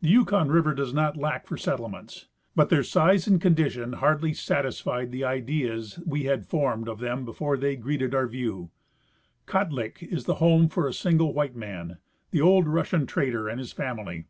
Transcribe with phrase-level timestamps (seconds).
[0.00, 2.26] The Yukon river does not lack for settlements,
[2.56, 7.58] but their size and condition hardly satisfied the ideas we had formed of them before
[7.58, 8.70] they greeted our vieAV.
[9.46, 11.98] Kotlik is the home for a single white man,
[12.30, 14.24] the old Russian trader and his family.